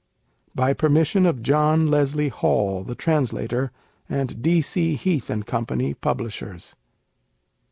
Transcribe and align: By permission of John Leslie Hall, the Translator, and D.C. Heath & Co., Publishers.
By 0.55 0.73
permission 0.73 1.27
of 1.27 1.43
John 1.43 1.85
Leslie 1.91 2.29
Hall, 2.29 2.83
the 2.83 2.95
Translator, 2.95 3.71
and 4.09 4.41
D.C. 4.41 4.95
Heath 4.95 5.29
& 5.45 5.45
Co., 5.45 5.93
Publishers. 6.01 6.73